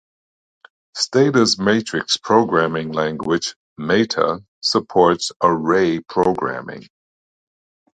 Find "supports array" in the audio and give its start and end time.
4.59-5.99